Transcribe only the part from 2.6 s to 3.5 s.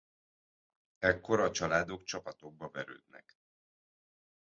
verődnek.